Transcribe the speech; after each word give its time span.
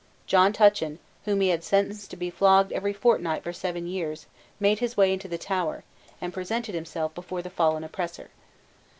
John 0.25 0.51
Tutchin, 0.51 0.97
whom 1.25 1.41
he 1.41 1.49
had 1.49 1.63
sentenced 1.63 2.09
to 2.09 2.17
be 2.17 2.31
flogged 2.31 2.71
every 2.71 2.91
fortnight 2.91 3.43
for 3.43 3.53
seven 3.53 3.85
years, 3.85 4.25
made 4.59 4.79
his 4.79 4.97
way 4.97 5.13
into 5.13 5.27
the 5.27 5.37
Tower, 5.37 5.83
and 6.19 6.33
presented 6.33 6.73
himself 6.73 7.13
before 7.13 7.43
the 7.43 7.51
fallen 7.51 7.83
oppressor. 7.83 8.31